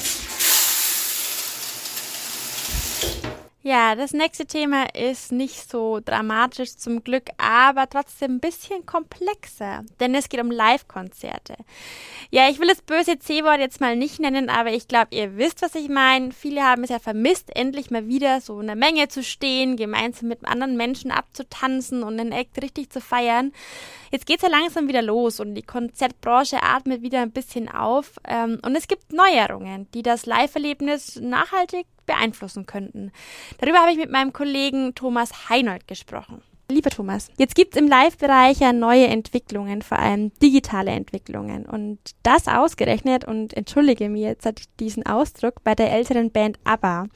Ja, 3.64 3.94
das 3.94 4.12
nächste 4.12 4.48
Thema 4.48 4.86
ist 4.96 5.32
nicht 5.32 5.70
so 5.70 6.00
dramatisch 6.04 6.78
zum 6.78 7.04
Glück, 7.04 7.30
aber 7.38 7.88
trotzdem 7.88 8.38
ein 8.38 8.40
bisschen 8.40 8.88
komplexer, 8.88 9.84
denn 10.00 10.16
es 10.16 10.30
geht 10.30 10.42
um 10.42 10.50
Live-Konzerte. 10.50 11.58
Ja, 12.32 12.50
ich 12.50 12.60
will 12.60 12.68
das 12.68 12.82
böse 12.82 13.20
C-Wort 13.20 13.60
jetzt 13.60 13.80
mal 13.80 13.96
nicht 13.96 14.20
nennen, 14.20 14.50
aber 14.50 14.74
ich 14.74 14.88
glaube, 14.88 15.14
ihr 15.16 15.38
wisst, 15.38 15.62
was 15.62 15.76
ich 15.76 15.90
meine. 15.90 16.32
Viele 16.32 16.64
haben 16.64 16.84
es 16.84 16.90
ja 16.90 16.98
vermisst, 16.98 17.56
endlich 17.56 17.92
mal 17.92 18.08
wieder 18.08 18.42
so 18.42 18.60
in 18.62 18.66
der 18.66 18.76
Menge 18.76 19.10
zu 19.10 19.22
stehen, 19.22 19.78
gemeinsam 19.78 20.30
mit 20.30 20.44
anderen 20.44 20.76
Menschen 20.76 21.12
abzutanzen 21.12 22.02
und 22.02 22.18
den 22.18 22.32
Act 22.32 22.60
richtig 22.64 22.90
zu 22.90 23.00
feiern. 23.00 23.54
Jetzt 24.12 24.26
geht's 24.26 24.42
ja 24.42 24.50
langsam 24.50 24.88
wieder 24.88 25.04
los 25.04 25.40
und 25.40 25.54
die 25.54 25.62
Konzertbranche 25.62 26.64
atmet 26.64 27.04
wieder 27.04 27.22
ein 27.22 27.32
bisschen 27.32 27.70
auf 27.70 28.14
ähm, 28.28 28.60
und 28.66 28.76
es 28.76 28.88
gibt 28.88 29.14
Neuerungen, 29.14 29.88
die 29.94 30.02
das 30.02 30.26
Live-Erlebnis 30.26 31.18
nachhaltig 31.18 31.86
beeinflussen 32.06 32.66
könnten. 32.66 33.12
Darüber 33.60 33.80
habe 33.80 33.92
ich 33.92 33.98
mit 33.98 34.12
meinem 34.12 34.34
Kollegen 34.34 34.96
Thomas 34.96 35.50
Heinold 35.50 35.88
gesprochen. 35.88 36.42
Lieber 36.72 36.90
Thomas, 36.90 37.30
jetzt 37.38 37.56
gibt 37.56 37.76
es 37.76 37.82
im 37.82 37.88
Live-Bereich 37.90 38.60
ja 38.60 38.72
neue 38.72 39.08
Entwicklungen, 39.08 39.82
vor 39.82 40.00
allem 40.00 40.32
digitale 40.42 40.92
Entwicklungen. 40.92 41.66
Und 41.66 42.00
das 42.24 42.48
ausgerechnet, 42.48 43.26
und 43.26 43.54
entschuldige 43.56 44.08
mir 44.08 44.30
jetzt 44.30 44.48
diesen 44.80 45.06
Ausdruck, 45.06 45.64
bei 45.66 45.76
der 45.76 45.92
älteren 45.92 46.32
Band 46.32 46.60
ABBA. 46.64 47.08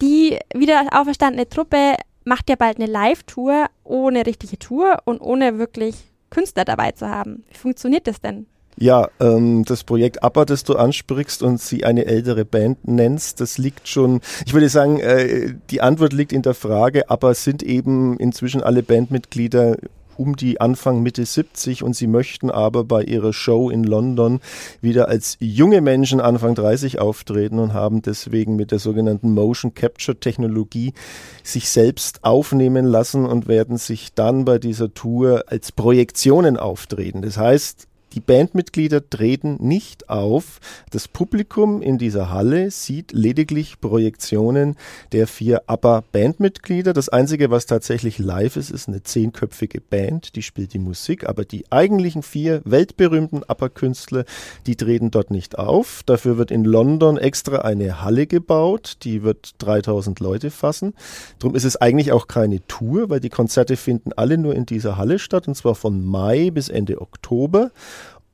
Die 0.00 0.38
wieder 0.54 0.86
auferstandene 0.92 1.46
Truppe 1.46 1.96
macht 2.24 2.48
ja 2.48 2.56
bald 2.56 2.78
eine 2.78 2.90
Live-Tour 2.90 3.66
ohne 3.84 4.24
richtige 4.24 4.58
Tour 4.58 4.98
und 5.04 5.20
ohne 5.20 5.58
wirklich 5.58 5.96
Künstler 6.30 6.64
dabei 6.64 6.92
zu 6.92 7.08
haben. 7.08 7.44
Wie 7.50 7.56
funktioniert 7.56 8.06
das 8.06 8.20
denn? 8.20 8.46
Ja, 8.78 9.08
ähm, 9.20 9.64
das 9.64 9.84
Projekt 9.84 10.22
ABBA, 10.22 10.44
das 10.44 10.62
du 10.64 10.74
ansprichst 10.76 11.42
und 11.42 11.60
sie 11.60 11.84
eine 11.84 12.04
ältere 12.04 12.44
Band 12.44 12.86
nennst, 12.86 13.40
das 13.40 13.56
liegt 13.56 13.88
schon, 13.88 14.20
ich 14.44 14.52
würde 14.52 14.68
sagen, 14.68 15.00
äh, 15.00 15.54
die 15.70 15.80
Antwort 15.80 16.12
liegt 16.12 16.32
in 16.32 16.42
der 16.42 16.52
Frage, 16.52 17.08
ABBA 17.08 17.32
sind 17.32 17.62
eben 17.62 18.18
inzwischen 18.18 18.62
alle 18.62 18.82
Bandmitglieder 18.82 19.76
um 20.18 20.36
die 20.36 20.60
Anfang 20.60 21.02
Mitte 21.02 21.24
70 21.24 21.82
und 21.82 21.94
sie 21.94 22.06
möchten 22.06 22.50
aber 22.50 22.84
bei 22.84 23.02
ihrer 23.02 23.32
Show 23.32 23.70
in 23.70 23.84
London 23.84 24.40
wieder 24.80 25.08
als 25.08 25.36
junge 25.40 25.80
Menschen 25.80 26.20
Anfang 26.20 26.54
30 26.54 26.98
auftreten 26.98 27.58
und 27.58 27.74
haben 27.74 28.02
deswegen 28.02 28.56
mit 28.56 28.72
der 28.72 28.78
sogenannten 28.78 29.32
Motion 29.32 29.74
Capture 29.74 30.18
Technologie 30.18 30.94
sich 31.42 31.68
selbst 31.68 32.24
aufnehmen 32.24 32.86
lassen 32.86 33.24
und 33.26 33.48
werden 33.48 33.76
sich 33.76 34.14
dann 34.14 34.44
bei 34.44 34.58
dieser 34.58 34.92
Tour 34.92 35.44
als 35.48 35.72
Projektionen 35.72 36.56
auftreten. 36.56 37.22
Das 37.22 37.36
heißt, 37.36 37.85
die 38.16 38.20
Bandmitglieder 38.20 39.10
treten 39.10 39.58
nicht 39.60 40.08
auf. 40.08 40.58
Das 40.90 41.06
Publikum 41.06 41.82
in 41.82 41.98
dieser 41.98 42.30
Halle 42.30 42.70
sieht 42.70 43.12
lediglich 43.12 43.78
Projektionen 43.78 44.76
der 45.12 45.26
vier 45.26 45.64
ABBA-Bandmitglieder. 45.66 46.94
Das 46.94 47.10
Einzige, 47.10 47.50
was 47.50 47.66
tatsächlich 47.66 48.18
live 48.18 48.56
ist, 48.56 48.70
ist 48.70 48.88
eine 48.88 49.02
zehnköpfige 49.02 49.82
Band, 49.82 50.34
die 50.34 50.42
spielt 50.42 50.72
die 50.72 50.78
Musik, 50.78 51.28
aber 51.28 51.44
die 51.44 51.70
eigentlichen 51.70 52.22
vier 52.22 52.62
weltberühmten 52.64 53.44
ABBA-Künstler, 53.44 54.24
die 54.66 54.76
treten 54.76 55.10
dort 55.10 55.30
nicht 55.30 55.58
auf. 55.58 56.02
Dafür 56.06 56.38
wird 56.38 56.50
in 56.50 56.64
London 56.64 57.18
extra 57.18 57.58
eine 57.58 58.02
Halle 58.02 58.26
gebaut, 58.26 58.96
die 59.02 59.24
wird 59.24 59.56
3000 59.58 60.20
Leute 60.20 60.50
fassen. 60.50 60.94
Darum 61.38 61.54
ist 61.54 61.64
es 61.64 61.76
eigentlich 61.76 62.12
auch 62.12 62.28
keine 62.28 62.66
Tour, 62.66 63.10
weil 63.10 63.20
die 63.20 63.28
Konzerte 63.28 63.76
finden 63.76 64.14
alle 64.14 64.38
nur 64.38 64.54
in 64.54 64.64
dieser 64.64 64.96
Halle 64.96 65.18
statt, 65.18 65.46
und 65.48 65.54
zwar 65.54 65.74
von 65.74 66.02
Mai 66.02 66.50
bis 66.50 66.70
Ende 66.70 67.02
Oktober. 67.02 67.72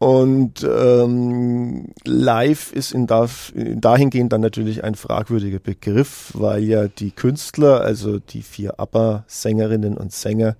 Und 0.02 0.64
ähm, 0.64 1.92
live 2.04 2.72
ist 2.72 2.90
in 2.90 3.06
da, 3.06 3.28
dahingehend 3.54 4.32
dann 4.32 4.40
natürlich 4.40 4.82
ein 4.82 4.96
fragwürdiger 4.96 5.60
Begriff, 5.60 6.32
weil 6.34 6.64
ja 6.64 6.88
die 6.88 7.12
Künstler, 7.12 7.82
also 7.82 8.18
die 8.18 8.42
vier 8.42 8.80
ABBA-Sängerinnen 8.80 9.96
und 9.96 10.10
Sänger, 10.10 10.56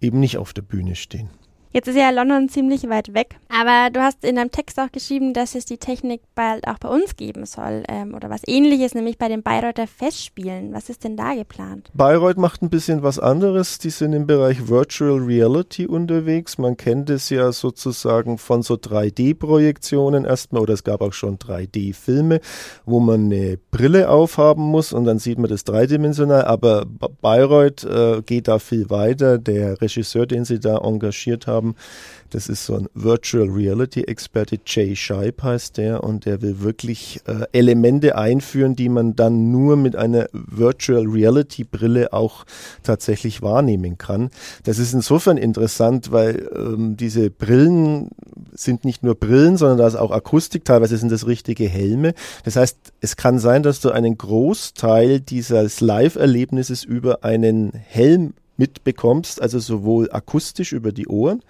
eben 0.00 0.20
nicht 0.20 0.38
auf 0.38 0.54
der 0.54 0.62
Bühne 0.62 0.94
stehen. 0.94 1.28
Jetzt 1.70 1.86
ist 1.86 1.96
ja 1.96 2.08
London 2.08 2.48
ziemlich 2.48 2.88
weit 2.88 3.12
weg, 3.12 3.36
aber 3.50 3.90
du 3.92 4.00
hast 4.00 4.24
in 4.24 4.36
deinem 4.36 4.50
Text 4.50 4.80
auch 4.80 4.90
geschrieben, 4.90 5.34
dass 5.34 5.54
es 5.54 5.66
die 5.66 5.76
Technik 5.76 6.22
bald 6.34 6.66
auch 6.66 6.78
bei 6.78 6.88
uns 6.88 7.16
geben 7.16 7.44
soll 7.44 7.82
ähm, 7.88 8.14
oder 8.14 8.30
was 8.30 8.40
ähnliches, 8.46 8.94
nämlich 8.94 9.18
bei 9.18 9.28
den 9.28 9.42
Bayreuther 9.42 9.86
Festspielen. 9.86 10.72
Was 10.72 10.88
ist 10.88 11.04
denn 11.04 11.16
da 11.18 11.34
geplant? 11.34 11.90
Bayreuth 11.92 12.38
macht 12.38 12.62
ein 12.62 12.70
bisschen 12.70 13.02
was 13.02 13.18
anderes. 13.18 13.78
Die 13.78 13.90
sind 13.90 14.14
im 14.14 14.26
Bereich 14.26 14.68
Virtual 14.68 15.18
Reality 15.18 15.86
unterwegs. 15.86 16.56
Man 16.56 16.78
kennt 16.78 17.10
es 17.10 17.28
ja 17.28 17.52
sozusagen 17.52 18.38
von 18.38 18.62
so 18.62 18.74
3D-Projektionen 18.74 20.24
erstmal 20.24 20.62
oder 20.62 20.72
es 20.72 20.84
gab 20.84 21.02
auch 21.02 21.12
schon 21.12 21.36
3D-Filme, 21.36 22.40
wo 22.86 22.98
man 22.98 23.26
eine 23.26 23.58
Brille 23.70 24.08
aufhaben 24.08 24.62
muss 24.62 24.94
und 24.94 25.04
dann 25.04 25.18
sieht 25.18 25.38
man 25.38 25.50
das 25.50 25.64
dreidimensional. 25.64 26.46
Aber 26.46 26.86
Bayreuth 26.86 27.84
äh, 27.84 28.22
geht 28.22 28.48
da 28.48 28.58
viel 28.58 28.88
weiter. 28.88 29.36
Der 29.36 29.80
Regisseur, 29.82 30.24
den 30.24 30.46
sie 30.46 30.60
da 30.60 30.78
engagiert 30.78 31.46
haben, 31.46 31.57
haben. 31.58 31.74
Das 32.30 32.48
ist 32.48 32.66
so 32.66 32.74
ein 32.74 32.88
Virtual 32.94 33.48
Reality 33.48 34.02
Experte, 34.02 34.58
Jay 34.64 34.94
Scheib 34.94 35.42
heißt 35.42 35.78
der, 35.78 36.04
und 36.04 36.26
der 36.26 36.42
will 36.42 36.60
wirklich 36.60 37.20
äh, 37.26 37.46
Elemente 37.52 38.16
einführen, 38.18 38.76
die 38.76 38.90
man 38.90 39.16
dann 39.16 39.50
nur 39.50 39.76
mit 39.76 39.96
einer 39.96 40.28
Virtual 40.32 41.06
Reality 41.06 41.64
Brille 41.64 42.12
auch 42.12 42.44
tatsächlich 42.82 43.40
wahrnehmen 43.40 43.96
kann. 43.96 44.30
Das 44.64 44.78
ist 44.78 44.92
insofern 44.92 45.38
interessant, 45.38 46.12
weil 46.12 46.48
ähm, 46.54 46.96
diese 46.96 47.30
Brillen 47.30 48.10
sind 48.52 48.84
nicht 48.84 49.02
nur 49.02 49.14
Brillen, 49.14 49.56
sondern 49.56 49.78
da 49.78 49.86
ist 49.86 49.96
auch 49.96 50.10
Akustik, 50.10 50.64
teilweise 50.64 50.98
sind 50.98 51.10
das 51.10 51.26
richtige 51.26 51.66
Helme. 51.66 52.12
Das 52.44 52.56
heißt, 52.56 52.76
es 53.00 53.16
kann 53.16 53.38
sein, 53.38 53.62
dass 53.62 53.80
du 53.80 53.90
einen 53.90 54.18
Großteil 54.18 55.20
dieses 55.20 55.80
Live-Erlebnisses 55.80 56.84
über 56.84 57.24
einen 57.24 57.72
Helm 57.72 58.34
mitbekommst, 58.58 59.40
also 59.40 59.58
sowohl 59.58 60.10
akustisch 60.12 60.72
über 60.72 60.92
die 60.92 61.06
Ohren 61.08 61.42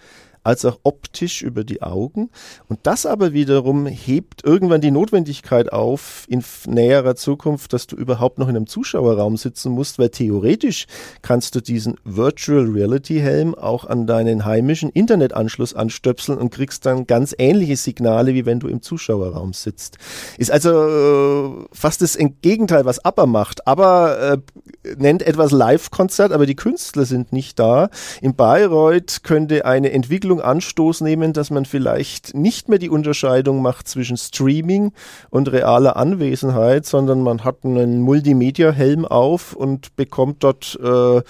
als 0.49 0.65
auch 0.65 0.79
optisch 0.83 1.43
über 1.43 1.63
die 1.63 1.83
Augen. 1.83 2.31
Und 2.69 2.79
das 2.85 3.05
aber 3.05 3.35
wiederum 3.35 3.87
hebt 3.87 4.43
irgendwann 4.45 4.81
die 4.81 4.91
Notwendigkeit 4.91 5.71
auf 5.71 6.25
in 6.29 6.43
näherer 6.67 7.17
Zukunft, 7.17 7.75
dass 7.75 7.87
du 7.87 7.97
überhaupt 7.97 8.39
noch 8.39 8.49
in 8.49 8.57
einem 8.57 8.67
Zuschauerraum 8.67 9.37
sitzen 9.37 9.73
musst, 9.73 9.99
weil 9.99 10.09
theoretisch 10.09 10.87
kannst 11.21 11.55
du 11.55 11.61
diesen 11.61 11.97
Virtual 12.05 12.65
Reality 12.65 13.19
Helm 13.21 13.55
auch 13.55 13.85
an 13.85 14.07
deinen 14.07 14.47
heimischen 14.47 14.89
Internetanschluss 14.89 15.75
anstöpseln 15.75 16.39
und 16.39 16.49
kriegst 16.51 16.87
dann 16.87 17.07
ganz 17.07 17.35
ähnliche 17.37 17.77
Signale, 17.77 18.33
wie 18.33 18.47
wenn 18.47 18.59
du 18.59 18.69
im 18.69 18.81
Zuschauerraum 18.81 19.53
sitzt. 19.53 19.99
Ist 20.39 20.51
also 20.51 20.71
äh, 20.71 21.67
fast 21.73 22.01
das 22.01 22.17
Gegenteil, 22.41 22.87
was 22.87 23.05
ABBA 23.05 23.27
macht. 23.27 23.67
ABBA 23.67 24.15
äh, 24.15 24.39
nennt 24.97 25.23
etwas 25.23 25.53
Live-Konzert, 25.53 26.33
aber 26.33 26.47
die 26.47 26.57
Künstler 26.57 27.05
sind 27.05 27.35
nicht 27.35 27.59
da. 27.59 27.91
In 28.23 28.35
Bayreuth 28.35 29.23
könnte 29.25 29.67
eine 29.67 29.93
Entwicklung 29.93 30.38
Richtung 30.39 30.41
Anstoß 30.41 31.01
nehmen, 31.01 31.33
dass 31.33 31.51
man 31.51 31.65
vielleicht 31.65 32.35
nicht 32.35 32.69
mehr 32.69 32.79
die 32.79 32.91
Unterscheidung 32.91 33.63
macht 33.63 33.89
zwischen 33.89 34.17
Streaming 34.17 34.93
und 35.31 35.51
realer 35.51 35.97
Anwesenheit, 35.97 36.87
sondern 36.87 37.23
man 37.23 37.45
hat 37.45 37.65
einen 37.65 38.01
Multimedia-Helm 38.03 39.05
auf 39.05 39.55
und 39.55 39.97
bekommt 39.97 40.45
dort 40.45 40.79
äh, 40.83 41.23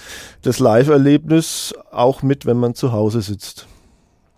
das 0.42 0.58
Live-Erlebnis 0.58 1.74
auch 1.90 2.22
mit, 2.22 2.46
wenn 2.46 2.58
man 2.58 2.74
zu 2.74 2.92
Hause 2.92 3.22
sitzt. 3.22 3.66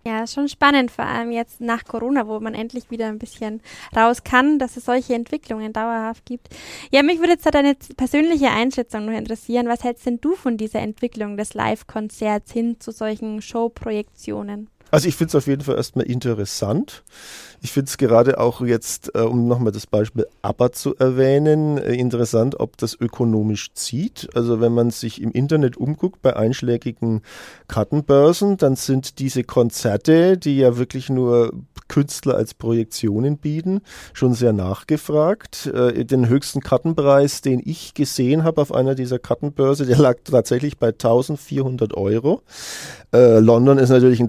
Ja, 0.04 0.22
ist 0.22 0.34
schon 0.34 0.48
spannend, 0.48 0.90
vor 0.90 1.04
allem 1.04 1.30
jetzt 1.30 1.60
nach 1.60 1.84
Corona, 1.84 2.26
wo 2.26 2.40
man 2.40 2.54
endlich 2.54 2.90
wieder 2.90 3.08
ein 3.08 3.18
bisschen 3.18 3.60
raus 3.94 4.24
kann, 4.24 4.58
dass 4.58 4.78
es 4.78 4.86
solche 4.86 5.14
Entwicklungen 5.14 5.74
dauerhaft 5.74 6.24
gibt. 6.24 6.48
Ja, 6.90 7.02
mich 7.02 7.18
würde 7.18 7.32
jetzt 7.32 7.46
deine 7.54 7.76
persönliche 7.96 8.50
Einschätzung 8.50 9.04
noch 9.04 9.16
interessieren. 9.16 9.68
Was 9.68 9.84
hältst 9.84 10.06
denn 10.06 10.20
du 10.20 10.34
von 10.36 10.56
dieser 10.56 10.80
Entwicklung 10.80 11.36
des 11.36 11.52
Live-Konzerts 11.52 12.50
hin 12.52 12.80
zu 12.80 12.92
solchen 12.92 13.42
Showprojektionen? 13.42 14.70
Also 14.90 15.08
ich 15.08 15.16
finde 15.16 15.28
es 15.30 15.34
auf 15.34 15.46
jeden 15.46 15.62
Fall 15.62 15.76
erstmal 15.76 16.06
interessant. 16.06 17.02
Ich 17.62 17.72
finde 17.72 17.88
es 17.88 17.98
gerade 17.98 18.40
auch 18.40 18.62
jetzt, 18.62 19.14
äh, 19.14 19.20
um 19.20 19.46
nochmal 19.46 19.72
das 19.72 19.86
Beispiel 19.86 20.26
ABBA 20.40 20.72
zu 20.72 20.96
erwähnen, 20.96 21.76
äh, 21.76 21.94
interessant, 21.94 22.58
ob 22.58 22.78
das 22.78 22.98
ökonomisch 22.98 23.72
zieht. 23.74 24.28
Also 24.34 24.60
wenn 24.60 24.72
man 24.72 24.90
sich 24.90 25.20
im 25.20 25.30
Internet 25.32 25.76
umguckt 25.76 26.22
bei 26.22 26.34
einschlägigen 26.36 27.20
Kartenbörsen, 27.68 28.56
dann 28.56 28.76
sind 28.76 29.18
diese 29.18 29.44
Konzerte, 29.44 30.38
die 30.38 30.56
ja 30.56 30.78
wirklich 30.78 31.10
nur 31.10 31.52
Künstler 31.90 32.36
als 32.36 32.54
Projektionen 32.54 33.36
bieten, 33.36 33.82
schon 34.14 34.32
sehr 34.32 34.52
nachgefragt. 34.52 35.66
Äh, 35.66 36.04
den 36.04 36.28
höchsten 36.28 36.60
Kartenpreis, 36.60 37.42
den 37.42 37.60
ich 37.62 37.94
gesehen 37.94 38.44
habe 38.44 38.62
auf 38.62 38.72
einer 38.72 38.94
dieser 38.94 39.18
Kartenbörse, 39.18 39.84
der 39.84 39.98
lag 39.98 40.16
tatsächlich 40.24 40.78
bei 40.78 40.88
1400 40.88 41.94
Euro. 41.94 42.42
Äh, 43.12 43.40
London 43.40 43.78
ist 43.78 43.90
natürlich 43.90 44.20
ein 44.20 44.28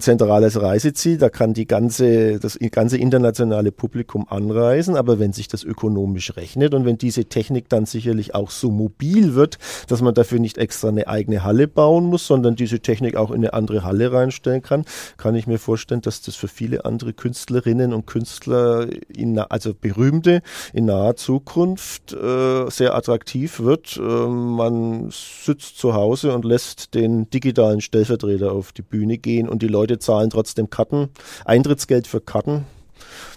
zentrales 0.52 0.60
Reiseziel, 0.60 1.18
da 1.18 1.28
kann 1.28 1.54
die 1.54 1.66
ganze, 1.66 2.38
das 2.38 2.58
ganze 2.70 2.96
internationale 2.96 3.72
Publikum 3.72 4.26
anreisen, 4.28 4.96
aber 4.96 5.18
wenn 5.18 5.32
sich 5.32 5.48
das 5.48 5.64
ökonomisch 5.64 6.36
rechnet 6.36 6.74
und 6.74 6.84
wenn 6.84 6.98
diese 6.98 7.26
Technik 7.26 7.68
dann 7.68 7.86
sicherlich 7.86 8.34
auch 8.34 8.50
so 8.50 8.70
mobil 8.70 9.34
wird, 9.34 9.58
dass 9.88 10.02
man 10.02 10.14
dafür 10.14 10.38
nicht 10.38 10.58
extra 10.58 10.88
eine 10.88 11.08
eigene 11.08 11.44
Halle 11.44 11.68
bauen 11.68 12.04
muss, 12.04 12.26
sondern 12.26 12.56
diese 12.56 12.80
Technik 12.80 13.16
auch 13.16 13.30
in 13.30 13.38
eine 13.38 13.52
andere 13.54 13.84
Halle 13.84 14.12
reinstellen 14.12 14.62
kann, 14.62 14.84
kann 15.16 15.34
ich 15.34 15.46
mir 15.46 15.58
vorstellen, 15.58 16.00
dass 16.00 16.22
das 16.22 16.36
für 16.36 16.48
viele 16.48 16.84
andere 16.84 17.12
Künstlerinnen 17.12 17.92
und 17.92 18.06
Künstler, 18.06 18.86
in, 19.08 19.38
also 19.38 19.74
berühmte, 19.74 20.42
in 20.72 20.86
naher 20.86 21.16
Zukunft 21.16 22.12
äh, 22.12 22.70
sehr 22.70 22.94
attraktiv 22.94 23.60
wird. 23.60 23.96
Äh, 23.96 24.00
man 24.00 25.10
sitzt 25.10 25.78
zu 25.78 25.94
Hause 25.94 26.34
und 26.34 26.44
lässt 26.44 26.94
den 26.94 27.28
digitalen 27.30 27.80
Stellvertreter 27.80 28.52
auf 28.52 28.72
die 28.72 28.82
Bühne 28.82 29.18
gehen 29.18 29.48
und 29.48 29.62
die 29.62 29.68
Leute 29.68 29.98
zahlen 29.98 30.30
trotzdem 30.30 30.41
Karten, 30.70 31.10
Eintrittsgeld 31.44 32.06
für 32.06 32.20
Karten. 32.20 32.64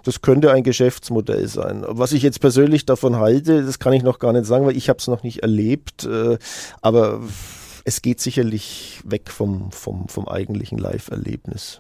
Das 0.04 0.22
könnte 0.22 0.52
ein 0.52 0.64
Geschäftsmodell 0.64 1.48
sein. 1.48 1.84
Was 1.88 2.12
ich 2.12 2.22
jetzt 2.22 2.40
persönlich 2.40 2.86
davon 2.86 3.18
halte, 3.18 3.64
das 3.64 3.80
kann 3.80 3.94
ich 3.94 4.04
noch 4.04 4.20
gar 4.20 4.34
nicht 4.34 4.46
sagen, 4.46 4.66
weil 4.66 4.78
ich 4.78 4.90
habe 4.90 5.00
es 5.00 5.08
noch 5.08 5.24
nicht 5.24 5.40
erlebt. 5.40 6.06
Äh, 6.06 6.38
aber 6.82 7.22
es 7.84 8.02
geht 8.02 8.20
sicherlich 8.20 9.02
weg 9.04 9.30
vom, 9.32 9.72
vom, 9.72 10.08
vom 10.08 10.28
eigentlichen 10.28 10.78
Live-Erlebnis. 10.78 11.80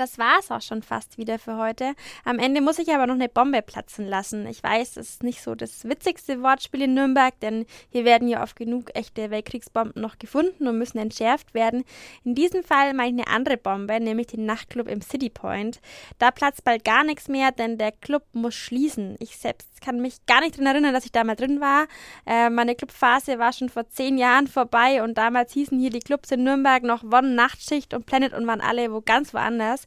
Das 0.00 0.16
war's 0.16 0.50
auch 0.50 0.62
schon 0.62 0.82
fast 0.82 1.18
wieder 1.18 1.38
für 1.38 1.58
heute. 1.58 1.92
Am 2.24 2.38
Ende 2.38 2.62
muss 2.62 2.78
ich 2.78 2.88
aber 2.90 3.06
noch 3.06 3.16
eine 3.16 3.28
Bombe 3.28 3.60
platzen 3.60 4.06
lassen. 4.06 4.46
Ich 4.46 4.62
weiß, 4.62 4.94
das 4.94 5.10
ist 5.10 5.22
nicht 5.22 5.42
so 5.42 5.54
das 5.54 5.84
witzigste 5.84 6.42
Wortspiel 6.42 6.80
in 6.80 6.94
Nürnberg, 6.94 7.38
denn 7.40 7.66
hier 7.90 8.06
werden 8.06 8.26
ja 8.26 8.42
oft 8.42 8.56
genug 8.56 8.90
echte 8.94 9.30
Weltkriegsbomben 9.30 10.00
noch 10.00 10.18
gefunden 10.18 10.66
und 10.68 10.78
müssen 10.78 10.96
entschärft 10.96 11.52
werden. 11.52 11.84
In 12.24 12.34
diesem 12.34 12.62
Fall 12.62 12.94
meine 12.94 13.20
ich 13.20 13.26
eine 13.26 13.36
andere 13.36 13.58
Bombe, 13.58 14.00
nämlich 14.00 14.28
den 14.28 14.46
Nachtclub 14.46 14.88
im 14.88 15.02
City 15.02 15.28
Point. 15.28 15.80
Da 16.18 16.30
platzt 16.30 16.64
bald 16.64 16.82
gar 16.82 17.04
nichts 17.04 17.28
mehr, 17.28 17.52
denn 17.52 17.76
der 17.76 17.92
Club 17.92 18.22
muss 18.32 18.54
schließen. 18.54 19.16
Ich 19.18 19.36
selbst 19.36 19.68
kann 19.82 20.00
mich 20.00 20.24
gar 20.26 20.40
nicht 20.40 20.54
daran 20.54 20.66
erinnern, 20.66 20.94
dass 20.94 21.04
ich 21.04 21.12
da 21.12 21.24
mal 21.24 21.36
drin 21.36 21.60
war. 21.60 21.86
Äh, 22.26 22.50
meine 22.50 22.74
Clubphase 22.74 23.38
war 23.38 23.52
schon 23.52 23.68
vor 23.68 23.88
zehn 23.88 24.18
Jahren 24.18 24.46
vorbei 24.46 25.02
und 25.02 25.18
damals 25.18 25.52
hießen 25.52 25.78
hier 25.78 25.90
die 25.90 26.00
Clubs 26.00 26.30
in 26.30 26.44
Nürnberg 26.44 26.82
noch 26.82 27.02
One 27.02 27.34
Nachtschicht 27.34 27.92
und 27.92 28.06
Planet 28.06 28.32
und 28.32 28.46
waren 28.46 28.60
alle 28.60 28.92
wo 28.92 29.00
ganz 29.00 29.34
woanders. 29.34 29.86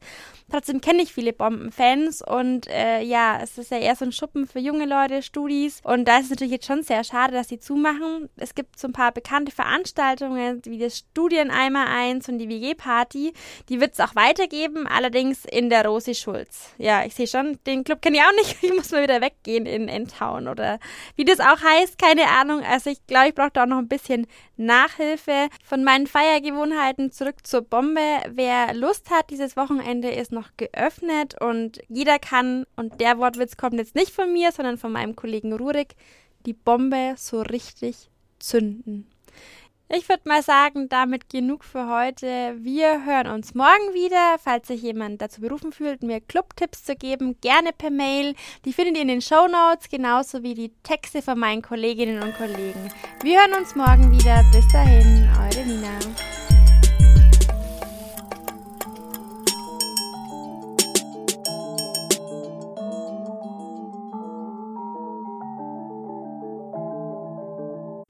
Trotzdem 0.51 0.81
kenne 0.81 1.01
ich 1.01 1.13
viele 1.13 1.33
Bombenfans 1.33 2.21
und 2.21 2.67
äh, 2.67 3.01
ja, 3.01 3.39
es 3.41 3.57
ist 3.57 3.71
ja 3.71 3.77
eher 3.77 3.95
so 3.95 4.05
ein 4.05 4.11
Schuppen 4.11 4.45
für 4.45 4.59
junge 4.59 4.85
Leute, 4.85 5.23
Studis. 5.23 5.81
Und 5.83 6.05
da 6.05 6.17
ist 6.17 6.25
es 6.25 6.29
natürlich 6.31 6.53
jetzt 6.53 6.67
schon 6.67 6.83
sehr 6.83 7.03
schade, 7.03 7.33
dass 7.33 7.49
sie 7.49 7.59
zumachen. 7.59 8.29
Es 8.35 8.53
gibt 8.53 8.77
so 8.77 8.87
ein 8.87 8.93
paar 8.93 9.11
bekannte 9.11 9.51
Veranstaltungen, 9.51 10.61
wie 10.65 10.77
das 10.77 10.99
Studieneimer 10.99 11.87
1 11.87 12.29
und 12.29 12.37
die 12.37 12.49
WG-Party. 12.49 13.33
Die 13.69 13.81
wird 13.81 13.93
es 13.93 13.99
auch 13.99 14.15
weitergeben, 14.15 14.85
allerdings 14.85 15.45
in 15.45 15.69
der 15.69 15.85
Rosi 15.85 16.13
Schulz. 16.13 16.69
Ja, 16.77 17.03
ich 17.03 17.15
sehe 17.15 17.27
schon, 17.27 17.57
den 17.65 17.83
Club 17.83 18.01
kenne 18.01 18.17
ich 18.17 18.23
auch 18.23 18.35
nicht. 18.35 18.63
Ich 18.63 18.73
muss 18.73 18.91
mal 18.91 19.03
wieder 19.03 19.21
weggehen 19.21 19.65
in 19.65 19.89
Endtown 19.89 20.47
oder 20.47 20.79
wie 21.15 21.25
das 21.25 21.39
auch 21.39 21.61
heißt, 21.61 21.97
keine 21.97 22.27
Ahnung. 22.29 22.63
Also 22.63 22.89
ich 22.89 23.05
glaube, 23.07 23.29
ich 23.29 23.35
brauche 23.35 23.51
da 23.51 23.63
auch 23.63 23.67
noch 23.67 23.77
ein 23.77 23.87
bisschen 23.87 24.25
Nachhilfe. 24.57 25.49
Von 25.63 25.83
meinen 25.83 26.07
Feiergewohnheiten 26.07 27.11
zurück 27.11 27.45
zur 27.45 27.61
Bombe. 27.61 28.01
Wer 28.29 28.73
Lust 28.73 29.09
hat, 29.09 29.29
dieses 29.29 29.57
Wochenende 29.83 30.11
ist 30.11 30.31
noch 30.31 30.49
geöffnet 30.55 31.35
und 31.41 31.81
jeder 31.89 32.17
kann, 32.17 32.65
und 32.77 33.01
der 33.01 33.17
Wortwitz 33.17 33.57
kommt 33.57 33.75
jetzt 33.75 33.95
nicht 33.95 34.11
von 34.11 34.31
mir, 34.31 34.51
sondern 34.53 34.77
von 34.77 34.93
meinem 34.93 35.15
Kollegen 35.15 35.51
Rurik, 35.51 35.95
die 36.45 36.53
Bombe 36.53 37.15
so 37.17 37.41
richtig 37.41 38.09
zünden. 38.39 39.07
Ich 39.89 40.07
würde 40.07 40.23
mal 40.25 40.41
sagen, 40.41 40.87
damit 40.87 41.29
genug 41.29 41.65
für 41.65 41.87
heute. 41.89 42.55
Wir 42.59 43.05
hören 43.05 43.27
uns 43.27 43.53
morgen 43.53 43.93
wieder. 43.93 44.37
Falls 44.41 44.67
sich 44.67 44.81
jemand 44.81 45.21
dazu 45.21 45.41
berufen 45.41 45.73
fühlt, 45.73 46.01
mir 46.01 46.21
Clubtipps 46.21 46.85
zu 46.85 46.95
geben, 46.95 47.35
gerne 47.41 47.71
per 47.77 47.91
Mail. 47.91 48.33
Die 48.63 48.73
findet 48.73 48.95
ihr 48.95 49.01
in 49.01 49.09
den 49.09 49.21
Show 49.21 49.47
Notes, 49.47 49.89
genauso 49.89 50.41
wie 50.41 50.53
die 50.53 50.71
Texte 50.83 51.21
von 51.21 51.37
meinen 51.37 51.61
Kolleginnen 51.61 52.23
und 52.23 52.35
Kollegen. 52.37 52.89
Wir 53.21 53.41
hören 53.41 53.61
uns 53.61 53.75
morgen 53.75 54.11
wieder. 54.11 54.43
Bis 54.53 54.67
dahin, 54.71 55.29
eure 55.37 55.65
Nina. 55.65 55.99